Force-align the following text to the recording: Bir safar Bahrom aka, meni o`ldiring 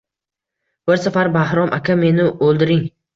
Bir 0.89 1.01
safar 1.03 1.29
Bahrom 1.35 1.73
aka, 1.77 1.97
meni 2.05 2.25
o`ldiring 2.47 2.83